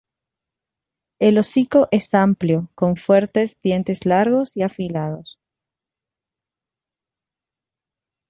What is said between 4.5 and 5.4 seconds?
y afilados.